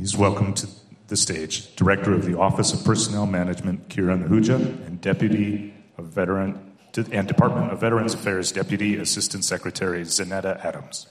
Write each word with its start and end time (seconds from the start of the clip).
Please 0.00 0.16
welcome 0.16 0.54
to 0.54 0.66
the 1.08 1.16
stage 1.16 1.76
Director 1.76 2.14
of 2.14 2.24
the 2.24 2.38
Office 2.38 2.72
of 2.72 2.82
Personnel 2.86 3.26
Management, 3.26 3.90
Kiran 3.90 4.26
Ahuja, 4.26 4.54
and 4.86 4.98
Deputy 4.98 5.74
of 5.98 6.06
Veteran 6.06 6.74
and 7.12 7.28
Department 7.28 7.70
of 7.70 7.82
Veterans 7.82 8.14
Affairs 8.14 8.50
Deputy 8.50 8.96
Assistant 8.96 9.44
Secretary 9.44 10.00
Zaneta 10.04 10.58
Adams. 10.64 11.06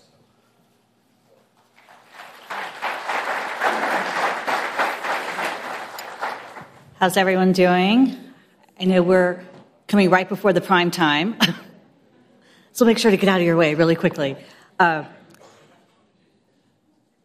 How's 6.95 7.15
everyone 7.15 7.51
doing? 7.51 8.17
I 8.79 8.85
know 8.85 9.03
we're 9.03 9.39
coming 9.87 10.09
right 10.09 10.27
before 10.27 10.51
the 10.51 10.61
prime 10.61 10.89
time, 10.89 11.37
so 12.71 12.85
make 12.85 12.97
sure 12.97 13.11
to 13.11 13.17
get 13.17 13.29
out 13.29 13.39
of 13.39 13.45
your 13.45 13.55
way 13.55 13.75
really 13.75 13.95
quickly. 13.95 14.35
Uh, 14.79 15.03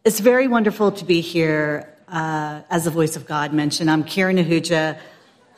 it's 0.05 0.19
very 0.19 0.47
wonderful 0.47 0.91
to 0.91 1.03
be 1.03 1.19
here. 1.19 1.91
Uh, 2.07 2.61
as 2.69 2.83
the 2.83 2.91
voice 2.91 3.15
of 3.15 3.25
God 3.25 3.51
mentioned, 3.51 3.89
I'm 3.89 4.03
Kiran 4.03 4.39
Ahuja. 4.39 4.99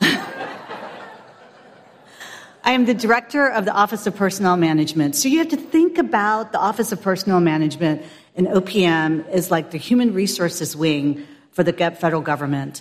I 2.64 2.72
am 2.72 2.86
the 2.86 2.94
director 2.94 3.46
of 3.46 3.66
the 3.66 3.72
Office 3.72 4.06
of 4.06 4.16
Personnel 4.16 4.56
Management. 4.56 5.14
So 5.14 5.28
you 5.28 5.38
have 5.38 5.48
to 5.48 5.58
think 5.58 5.98
about 5.98 6.52
the 6.52 6.58
Office 6.58 6.90
of 6.90 7.02
Personnel 7.02 7.40
Management 7.40 8.02
and 8.34 8.46
OPM 8.46 9.30
is 9.30 9.50
like 9.50 9.70
the 9.70 9.78
human 9.78 10.14
resources 10.14 10.74
wing 10.74 11.26
for 11.52 11.62
the 11.62 11.74
federal 11.74 12.22
government. 12.22 12.80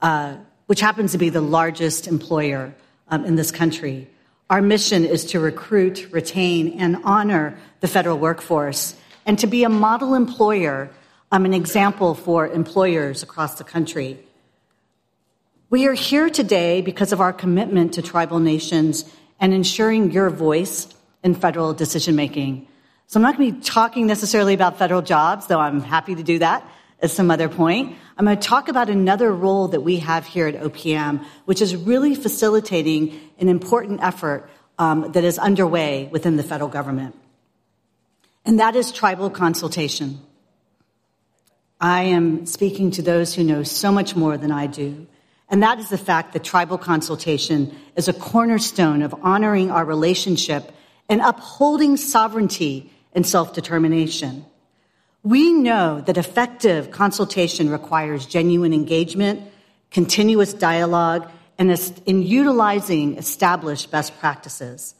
Uh, 0.00 0.36
which 0.66 0.80
happens 0.80 1.12
to 1.12 1.18
be 1.18 1.30
the 1.30 1.40
largest 1.40 2.06
employer 2.06 2.74
um, 3.08 3.24
in 3.24 3.36
this 3.36 3.50
country. 3.50 4.06
Our 4.50 4.60
mission 4.60 5.04
is 5.04 5.24
to 5.26 5.40
recruit, 5.40 6.08
retain, 6.12 6.78
and 6.78 6.98
honor 7.04 7.58
the 7.80 7.88
federal 7.88 8.18
workforce 8.18 8.94
and 9.28 9.38
to 9.38 9.46
be 9.46 9.64
a 9.64 9.68
model 9.68 10.14
employer, 10.14 10.90
um, 11.30 11.44
an 11.44 11.54
example 11.54 12.14
for 12.14 12.48
employers 12.48 13.22
across 13.22 13.56
the 13.56 13.64
country. 13.64 14.18
We 15.70 15.86
are 15.86 15.92
here 15.92 16.30
today 16.30 16.80
because 16.80 17.12
of 17.12 17.20
our 17.20 17.32
commitment 17.32 17.94
to 17.94 18.02
tribal 18.02 18.38
nations 18.38 19.04
and 19.38 19.52
ensuring 19.52 20.10
your 20.10 20.30
voice 20.30 20.88
in 21.22 21.34
federal 21.34 21.74
decision 21.74 22.16
making. 22.16 22.66
So 23.06 23.18
I'm 23.18 23.22
not 23.22 23.36
going 23.36 23.52
to 23.52 23.58
be 23.58 23.64
talking 23.64 24.06
necessarily 24.06 24.54
about 24.54 24.78
federal 24.78 25.02
jobs, 25.02 25.46
though 25.46 25.60
I'm 25.60 25.80
happy 25.80 26.14
to 26.14 26.22
do 26.22 26.38
that 26.38 26.66
at 27.00 27.10
some 27.10 27.30
other 27.30 27.48
point. 27.48 27.96
I'm 28.16 28.24
going 28.24 28.38
to 28.38 28.48
talk 28.48 28.68
about 28.68 28.90
another 28.90 29.32
role 29.32 29.68
that 29.68 29.82
we 29.82 29.98
have 29.98 30.26
here 30.26 30.46
at 30.46 30.54
OPM, 30.56 31.24
which 31.44 31.62
is 31.62 31.76
really 31.76 32.14
facilitating 32.14 33.18
an 33.38 33.48
important 33.48 34.02
effort 34.02 34.50
um, 34.78 35.12
that 35.12 35.24
is 35.24 35.38
underway 35.38 36.08
within 36.10 36.36
the 36.36 36.42
federal 36.42 36.68
government. 36.68 37.14
And 38.44 38.60
that 38.60 38.74
is 38.74 38.90
tribal 38.90 39.30
consultation. 39.30 40.20
I 41.80 42.02
am 42.02 42.46
speaking 42.46 42.90
to 42.92 43.02
those 43.02 43.34
who 43.34 43.44
know 43.44 43.62
so 43.62 43.92
much 43.92 44.16
more 44.16 44.36
than 44.36 44.50
I 44.50 44.66
do. 44.66 45.06
And 45.48 45.62
that 45.62 45.78
is 45.78 45.88
the 45.88 45.98
fact 45.98 46.32
that 46.32 46.44
tribal 46.44 46.76
consultation 46.76 47.74
is 47.96 48.08
a 48.08 48.12
cornerstone 48.12 49.02
of 49.02 49.14
honoring 49.22 49.70
our 49.70 49.84
relationship 49.84 50.72
and 51.08 51.20
upholding 51.20 51.96
sovereignty 51.96 52.92
and 53.12 53.26
self 53.26 53.54
determination. 53.54 54.44
We 55.22 55.52
know 55.52 56.00
that 56.02 56.16
effective 56.16 56.90
consultation 56.90 57.70
requires 57.70 58.26
genuine 58.26 58.72
engagement, 58.72 59.42
continuous 59.90 60.52
dialogue, 60.52 61.30
and 61.58 61.70
in 62.06 62.22
utilizing 62.22 63.16
established 63.16 63.90
best 63.90 64.18
practices. 64.18 64.94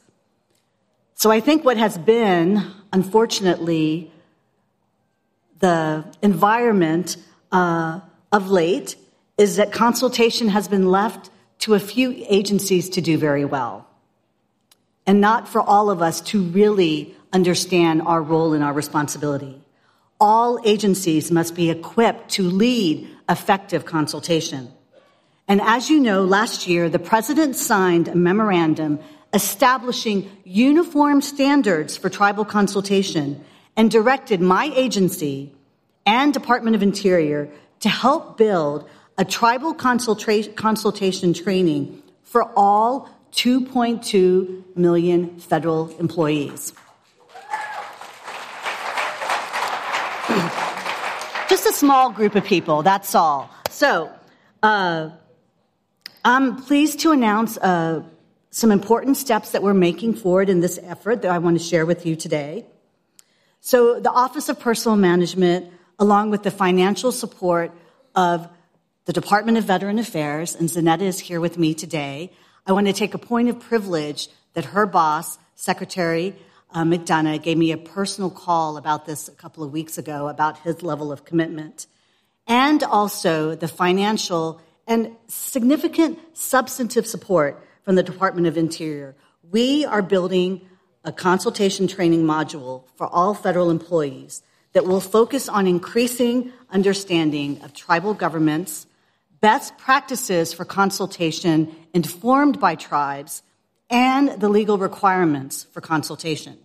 So 1.15 1.31
I 1.31 1.39
think 1.39 1.63
what 1.63 1.77
has 1.77 1.97
been, 1.97 2.65
unfortunately, 2.91 4.11
the 5.59 6.05
environment 6.21 7.17
uh, 7.51 7.99
of 8.31 8.49
late 8.49 8.95
is 9.37 9.55
that 9.57 9.71
consultation 9.71 10.49
has 10.49 10.67
been 10.67 10.89
left 10.89 11.29
to 11.59 11.73
a 11.73 11.79
few 11.79 12.13
agencies 12.29 12.89
to 12.89 13.01
do 13.01 13.17
very 13.17 13.45
well, 13.45 13.87
and 15.05 15.19
not 15.19 15.47
for 15.47 15.61
all 15.61 15.89
of 15.89 16.01
us 16.01 16.21
to 16.21 16.41
really 16.41 17.15
understand 17.33 18.01
our 18.01 18.21
role 18.21 18.53
and 18.53 18.63
our 18.63 18.73
responsibility 18.73 19.61
all 20.19 20.59
agencies 20.65 21.31
must 21.31 21.55
be 21.55 21.69
equipped 21.69 22.29
to 22.31 22.43
lead 22.43 23.07
effective 23.29 23.85
consultation. 23.85 24.71
And 25.47 25.61
as 25.61 25.89
you 25.89 25.99
know, 25.99 26.23
last 26.23 26.67
year, 26.67 26.89
the 26.89 26.99
president 26.99 27.55
signed 27.55 28.07
a 28.07 28.15
memorandum 28.15 28.99
establishing 29.33 30.29
uniform 30.43 31.21
standards 31.21 31.95
for 31.95 32.09
tribal 32.09 32.45
consultation 32.45 33.43
and 33.75 33.89
directed 33.89 34.41
my 34.41 34.71
agency 34.75 35.53
and 36.09 36.33
Department 36.33 36.75
of 36.75 36.81
Interior 36.81 37.51
to 37.81 37.87
help 37.87 38.35
build 38.35 38.89
a 39.19 39.23
tribal 39.23 39.75
consultation 39.75 41.33
training 41.35 42.01
for 42.23 42.51
all 42.55 43.07
2.2 43.33 44.75
million 44.75 45.39
federal 45.39 45.95
employees. 45.99 46.73
Just 51.47 51.67
a 51.67 51.73
small 51.73 52.09
group 52.09 52.33
of 52.33 52.43
people, 52.43 52.81
that's 52.81 53.13
all. 53.13 53.51
So, 53.69 54.11
uh, 54.63 55.11
I'm 56.25 56.63
pleased 56.63 57.01
to 57.01 57.11
announce 57.11 57.57
uh, 57.57 58.01
some 58.49 58.71
important 58.71 59.15
steps 59.15 59.51
that 59.51 59.61
we're 59.61 59.75
making 59.75 60.15
forward 60.15 60.49
in 60.49 60.59
this 60.59 60.79
effort 60.81 61.21
that 61.21 61.31
I 61.31 61.37
want 61.37 61.59
to 61.59 61.63
share 61.63 61.85
with 61.85 62.07
you 62.07 62.15
today. 62.15 62.65
So, 63.61 63.99
the 63.99 64.11
Office 64.11 64.49
of 64.49 64.59
Personnel 64.59 64.97
Management, 64.97 65.71
along 65.99 66.29
with 66.29 66.43
the 66.43 66.51
financial 66.51 67.11
support 67.11 67.71
of 68.15 68.47
the 69.05 69.13
Department 69.13 69.57
of 69.57 69.65
Veteran 69.65 69.99
Affairs, 69.99 70.55
and 70.55 70.69
Zaneta 70.69 71.01
is 71.01 71.19
here 71.19 71.41
with 71.41 71.57
me 71.57 71.73
today, 71.73 72.31
I 72.65 72.71
want 72.71 72.87
to 72.87 72.93
take 72.93 73.13
a 73.13 73.17
point 73.17 73.49
of 73.49 73.59
privilege 73.59 74.29
that 74.53 74.65
her 74.65 74.85
boss, 74.85 75.37
Secretary 75.55 76.35
uh, 76.71 76.83
McDonough 76.83 77.41
gave 77.41 77.57
me 77.57 77.71
a 77.71 77.77
personal 77.77 78.29
call 78.29 78.77
about 78.77 79.05
this 79.05 79.27
a 79.27 79.31
couple 79.31 79.63
of 79.63 79.71
weeks 79.71 79.97
ago 79.97 80.27
about 80.27 80.59
his 80.59 80.83
level 80.83 81.11
of 81.11 81.25
commitment 81.25 81.87
and 82.47 82.83
also 82.83 83.55
the 83.55 83.67
financial 83.67 84.61
and 84.87 85.15
significant 85.27 86.19
substantive 86.33 87.05
support 87.05 87.63
from 87.83 87.95
the 87.95 88.03
Department 88.03 88.47
of 88.47 88.57
Interior. 88.57 89.15
We 89.51 89.85
are 89.85 90.01
building 90.01 90.61
a 91.03 91.11
consultation 91.11 91.87
training 91.87 92.23
module 92.23 92.83
for 92.95 93.07
all 93.07 93.33
federal 93.33 93.69
employees 93.69 94.41
that 94.73 94.85
will 94.85 95.01
focus 95.01 95.49
on 95.49 95.67
increasing 95.67 96.51
understanding 96.69 97.61
of 97.63 97.73
tribal 97.73 98.13
governments, 98.13 98.85
best 99.41 99.77
practices 99.77 100.53
for 100.53 100.65
consultation 100.65 101.75
informed 101.93 102.59
by 102.59 102.75
tribes, 102.75 103.41
and 103.89 104.39
the 104.39 104.49
legal 104.49 104.77
requirements 104.77 105.65
for 105.71 105.81
consultation. 105.81 106.57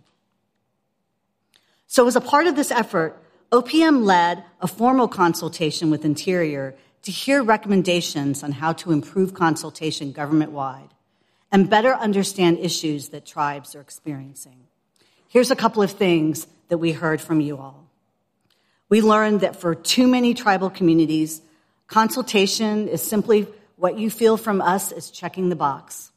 So, 1.86 2.06
as 2.06 2.16
a 2.16 2.20
part 2.20 2.46
of 2.46 2.56
this 2.56 2.70
effort, 2.70 3.16
OPM 3.50 4.04
led 4.04 4.44
a 4.60 4.66
formal 4.66 5.08
consultation 5.08 5.90
with 5.90 6.04
Interior 6.04 6.74
to 7.02 7.12
hear 7.12 7.42
recommendations 7.42 8.42
on 8.42 8.52
how 8.52 8.72
to 8.72 8.92
improve 8.92 9.34
consultation 9.34 10.12
government 10.12 10.50
wide 10.50 10.88
and 11.52 11.70
better 11.70 11.94
understand 11.94 12.58
issues 12.58 13.10
that 13.10 13.24
tribes 13.24 13.76
are 13.76 13.80
experiencing. 13.80 14.66
Here's 15.28 15.52
a 15.52 15.56
couple 15.56 15.82
of 15.82 15.92
things 15.92 16.46
that 16.68 16.78
we 16.78 16.92
heard 16.92 17.20
from 17.20 17.40
you 17.40 17.58
all. 17.58 17.83
We 18.94 19.02
learned 19.02 19.40
that 19.40 19.56
for 19.56 19.74
too 19.74 20.06
many 20.06 20.34
tribal 20.34 20.70
communities, 20.70 21.42
consultation 21.88 22.86
is 22.86 23.02
simply 23.02 23.48
what 23.74 23.98
you 23.98 24.08
feel 24.08 24.36
from 24.36 24.62
us 24.62 24.92
is 24.92 25.10
checking 25.10 25.48
the 25.48 25.56
box. 25.56 26.12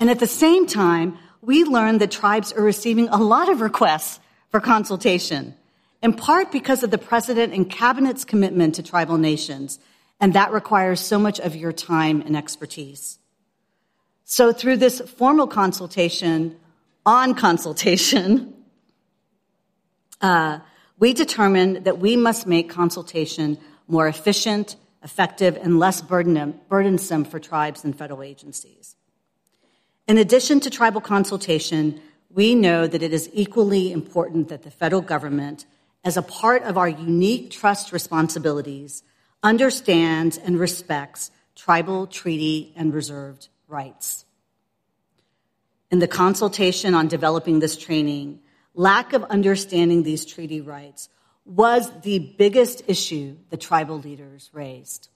And 0.00 0.10
at 0.10 0.18
the 0.18 0.26
same 0.26 0.66
time, 0.66 1.16
we 1.40 1.62
learned 1.62 2.00
that 2.00 2.10
tribes 2.10 2.52
are 2.52 2.64
receiving 2.64 3.08
a 3.10 3.18
lot 3.18 3.48
of 3.48 3.60
requests 3.60 4.18
for 4.48 4.58
consultation, 4.58 5.54
in 6.02 6.14
part 6.14 6.50
because 6.50 6.82
of 6.82 6.90
the 6.90 6.98
president 6.98 7.54
and 7.54 7.70
cabinet's 7.70 8.24
commitment 8.24 8.74
to 8.74 8.82
tribal 8.82 9.16
nations, 9.16 9.78
and 10.18 10.32
that 10.32 10.50
requires 10.50 10.98
so 10.98 11.16
much 11.16 11.38
of 11.38 11.54
your 11.54 11.72
time 11.72 12.22
and 12.22 12.36
expertise. 12.36 13.20
So 14.24 14.52
through 14.52 14.78
this 14.78 15.00
formal 15.00 15.46
consultation 15.46 16.56
on 17.06 17.36
consultation, 17.36 18.52
uh, 20.20 20.58
we 21.00 21.14
determined 21.14 21.84
that 21.86 21.98
we 21.98 22.14
must 22.14 22.46
make 22.46 22.70
consultation 22.70 23.58
more 23.88 24.06
efficient, 24.06 24.76
effective, 25.02 25.56
and 25.56 25.80
less 25.80 26.02
burdensome 26.02 27.24
for 27.24 27.40
tribes 27.40 27.84
and 27.84 27.98
federal 27.98 28.22
agencies. 28.22 28.94
In 30.06 30.18
addition 30.18 30.60
to 30.60 30.70
tribal 30.70 31.00
consultation, 31.00 32.00
we 32.28 32.54
know 32.54 32.86
that 32.86 33.02
it 33.02 33.12
is 33.12 33.30
equally 33.32 33.90
important 33.90 34.48
that 34.48 34.62
the 34.62 34.70
federal 34.70 35.00
government, 35.00 35.64
as 36.04 36.16
a 36.16 36.22
part 36.22 36.62
of 36.64 36.76
our 36.76 36.88
unique 36.88 37.50
trust 37.50 37.92
responsibilities, 37.92 39.02
understands 39.42 40.36
and 40.36 40.60
respects 40.60 41.30
tribal, 41.56 42.06
treaty, 42.06 42.72
and 42.76 42.92
reserved 42.92 43.48
rights. 43.68 44.24
In 45.90 45.98
the 45.98 46.08
consultation 46.08 46.94
on 46.94 47.08
developing 47.08 47.58
this 47.58 47.76
training, 47.76 48.40
lack 48.74 49.12
of 49.12 49.24
understanding 49.24 50.02
these 50.02 50.24
treaty 50.24 50.60
rights 50.60 51.08
was 51.44 51.90
the 52.02 52.18
biggest 52.18 52.82
issue 52.86 53.36
the 53.50 53.56
tribal 53.56 53.98
leaders 53.98 54.50
raised. 54.52 55.08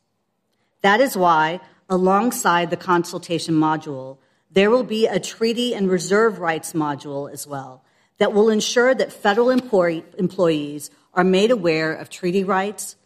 That 0.83 1.01
is 1.01 1.17
why, 1.17 1.61
alongside 1.89 2.71
the 2.71 2.77
consultation 2.77 3.55
module, 3.55 4.19
there 4.51 4.71
will 4.71 4.85
be 4.85 5.07
a 5.07 5.21
treaty 5.21 5.75
and 5.75 5.91
reserve 5.91 6.39
rights 6.39 6.73
module 6.73 7.33
as 7.33 7.47
well 7.47 7.85
that 8.19 8.33
will 8.33 8.49
ensure 8.49 8.95
that 8.95 9.13
federal 9.13 9.51
employee, 9.51 10.05
employees 10.19 10.91
are 11.13 11.25
made 11.25 11.51
aware 11.51 11.93
of 11.93 12.11
treaty 12.11 12.45
rights, 12.45 12.97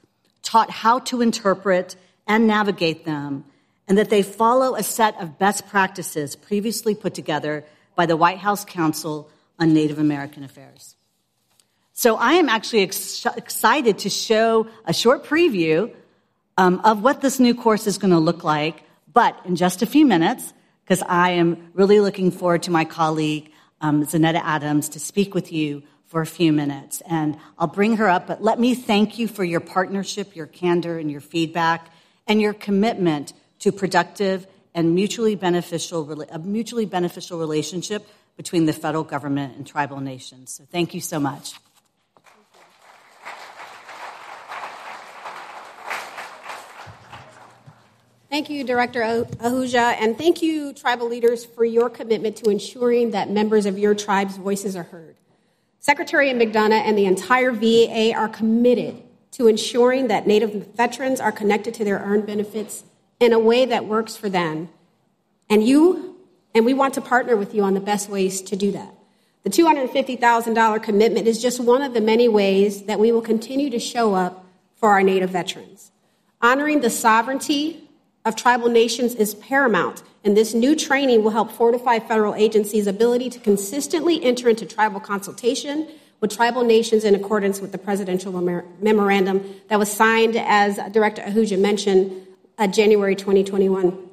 taught 0.43 0.71
how 0.71 0.99
to 0.99 1.21
interpret 1.21 1.97
and 2.27 2.47
navigate 2.47 3.05
them, 3.05 3.45
and 3.87 3.97
that 3.97 4.11
they 4.11 4.23
follow 4.23 4.75
a 4.75 4.83
set 4.83 5.19
of 5.21 5.39
best 5.39 5.67
practices 5.67 6.37
previously 6.37 6.95
put 6.95 7.15
together 7.15 7.65
by 7.97 8.07
the 8.07 8.17
White 8.17 8.39
House 8.39 8.65
Council 8.65 9.31
on 9.59 9.75
Native 9.75 9.99
American 9.99 10.45
Affairs. 10.45 10.95
So 11.93 12.17
I 12.17 12.35
am 12.35 12.49
actually 12.49 12.83
ex- 12.83 13.27
excited 13.37 13.99
to 14.01 14.11
show 14.11 14.69
a 14.85 14.93
short 14.93 15.25
preview 15.25 15.93
um, 16.57 16.81
of 16.85 17.03
what 17.03 17.21
this 17.23 17.41
new 17.41 17.55
course 17.55 17.87
is 17.87 17.99
going 17.99 18.13
to 18.13 18.19
look 18.19 18.45
like, 18.45 18.85
but 19.13 19.37
in 19.45 19.57
just 19.57 19.83
a 19.83 19.87
few 19.87 20.07
minutes, 20.07 20.53
because 20.85 21.03
I 21.09 21.31
am 21.31 21.71
really 21.75 22.01
looking 22.01 22.31
forward 22.31 22.63
to 22.65 22.71
my 22.71 22.85
colleague, 22.85 23.51
um, 23.81 24.07
Zaneta 24.07 24.41
Adams, 24.43 24.89
to 24.91 25.01
speak 25.01 25.35
with 25.35 25.53
you 25.53 25.83
for 26.07 26.21
a 26.21 26.27
few 26.27 26.53
minutes. 26.53 27.03
And 27.09 27.37
I'll 27.59 27.67
bring 27.67 27.97
her 27.97 28.09
up, 28.09 28.27
but 28.27 28.43
let 28.43 28.59
me 28.59 28.75
thank 28.75 29.19
you 29.19 29.29
for 29.29 29.45
your 29.45 29.61
partnership, 29.61 30.35
your 30.35 30.47
candor, 30.47 30.99
and 30.99 31.11
your 31.11 31.21
feedback, 31.21 31.91
and 32.27 32.41
your 32.41 32.55
commitment 32.55 33.33
to 33.59 33.73
productive 33.73 34.47
and 34.75 34.95
mutually 34.95 35.35
beneficial, 35.35 36.23
a 36.31 36.39
mutually 36.39 36.87
beneficial 36.87 37.39
relationship 37.39 38.07
between 38.39 38.67
the 38.67 38.73
federal 38.73 39.03
government 39.03 39.57
and 39.57 39.67
tribal 39.67 40.01
nations. 40.01 40.55
So 40.55 40.65
thank 40.71 40.95
you 40.95 41.01
so 41.01 41.19
much. 41.19 41.55
Thank 48.31 48.49
you, 48.49 48.63
Director 48.63 49.01
Ahuja, 49.01 49.97
and 50.01 50.17
thank 50.17 50.41
you, 50.41 50.73
tribal 50.73 51.09
leaders, 51.09 51.45
for 51.45 51.65
your 51.65 51.91
commitment 51.91 52.37
to 52.37 52.51
ensuring 52.51 53.11
that 53.11 53.29
members 53.29 53.67
of 53.67 53.79
your 53.79 53.95
tribe's 53.95 54.37
voices 54.37 54.77
are 54.77 54.85
heard. 54.85 55.17
Secretary 55.81 56.29
McDonough 56.31 56.73
and 56.73 56.97
the 56.97 57.07
entire 57.07 57.51
VA 57.51 58.13
are 58.15 58.29
committed 58.29 59.03
to 59.33 59.49
ensuring 59.49 60.09
that 60.09 60.27
Native 60.27 60.77
veterans 60.77 61.21
are 61.21 61.33
connected 61.33 61.75
to 61.75 61.85
their 61.85 61.99
earned 61.99 62.27
benefits 62.27 62.85
in 63.19 63.33
a 63.33 63.39
way 63.39 63.65
that 63.65 63.87
works 63.87 64.17
for 64.17 64.29
them. 64.29 64.69
And 65.51 65.67
you, 65.67 66.18
and 66.55 66.65
we 66.65 66.75
want 66.75 66.95
to 66.95 67.01
partner 67.01 67.37
with 67.37 67.55
you 67.55 67.63
on 67.63 67.75
the 67.75 67.81
best 67.81 68.09
ways 68.09 68.43
to 68.43 68.57
do 68.57 68.73
that. 68.73 68.95
The 69.45 69.51
$250,000 69.51 70.83
commitment 70.83 71.27
is 71.27 71.41
just 71.41 71.61
one 71.61 71.83
of 71.83 71.95
the 71.95 72.01
many 72.01 72.29
ways 72.29 72.83
that 72.85 72.99
we 72.99 73.13
will 73.13 73.23
continue 73.23 73.71
to 73.71 73.79
show 73.79 74.15
up 74.15 74.45
for 74.77 74.91
our 74.91 75.03
Native 75.03 75.31
veterans. 75.31 75.91
Honoring 76.41 76.81
the 76.81 76.91
sovereignty 76.91 77.89
of 78.25 78.37
tribal 78.37 78.69
nations 78.69 79.15
is 79.15 79.35
paramount, 79.35 80.03
and 80.25 80.37
this 80.37 80.55
new 80.55 80.77
training 80.77 81.23
will 81.23 81.31
help 81.31 81.51
fortify 81.51 81.99
federal 81.99 82.35
agencies' 82.35 82.87
ability 82.87 83.31
to 83.31 83.39
consistently 83.39 84.23
enter 84.23 84.49
into 84.49 84.67
tribal 84.67 85.01
consultation 85.01 85.89
with 86.21 86.35
tribal 86.35 86.65
nations 86.65 87.05
in 87.05 87.15
accordance 87.15 87.61
with 87.61 87.73
the 87.73 87.79
presidential 87.79 88.33
memorandum 88.81 89.43
that 89.69 89.79
was 89.79 89.91
signed, 89.91 90.37
as 90.37 90.79
Director 90.93 91.23
Ahuja 91.23 91.59
mentioned, 91.59 92.27
uh, 92.59 92.67
January 92.67 93.15
2021. 93.15 94.08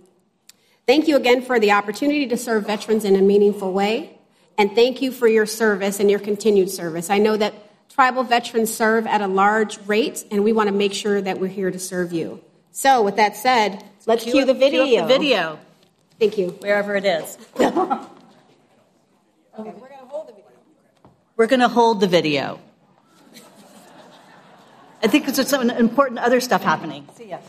Thank 0.87 1.07
you 1.07 1.15
again 1.17 1.41
for 1.41 1.59
the 1.59 1.71
opportunity 1.71 2.27
to 2.27 2.37
serve 2.37 2.67
veterans 2.67 3.05
in 3.05 3.15
a 3.15 3.21
meaningful 3.21 3.73
way, 3.73 4.19
and 4.55 4.75
thank 4.75 5.01
you 5.01 5.11
for 5.11 5.27
your 5.27 5.47
service 5.47 5.99
and 5.99 6.11
your 6.11 6.19
continued 6.19 6.69
service. 6.69 7.09
I 7.09 7.17
know 7.17 7.35
that 7.37 7.55
tribal 7.89 8.23
veterans 8.23 8.71
serve 8.71 9.07
at 9.07 9.21
a 9.21 9.27
large 9.27 9.79
rate, 9.87 10.23
and 10.29 10.43
we 10.43 10.53
want 10.53 10.67
to 10.69 10.75
make 10.75 10.93
sure 10.93 11.19
that 11.21 11.39
we're 11.39 11.47
here 11.47 11.71
to 11.71 11.79
serve 11.79 12.13
you. 12.13 12.39
So, 12.71 13.01
with 13.01 13.15
that 13.15 13.35
said, 13.35 13.83
let's 14.05 14.23
cue, 14.23 14.33
cue 14.33 14.45
the 14.45 14.53
video. 14.53 14.85
Cue 14.85 15.01
the 15.01 15.07
video. 15.07 15.59
Thank 16.19 16.37
you. 16.37 16.49
Wherever 16.59 16.95
it 16.95 17.05
is. 17.05 17.37
okay, 17.55 17.71
we're 19.55 19.63
going 19.63 19.89
to 19.89 20.05
hold 20.05 20.27
the 20.27 20.33
video. 20.33 20.51
We're 21.35 21.47
going 21.47 21.59
to 21.61 21.67
hold 21.67 21.99
the 21.99 22.07
video. 22.07 22.59
I 25.01 25.07
think 25.07 25.25
there's 25.25 25.47
some 25.47 25.67
important 25.71 26.19
other 26.19 26.39
stuff 26.39 26.61
happening. 26.61 27.07
See 27.15 27.29
ya. 27.29 27.39